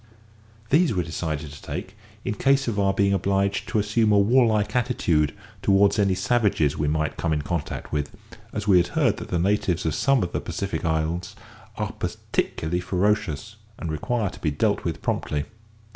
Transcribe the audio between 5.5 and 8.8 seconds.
towards any savages we might come in contact with, as we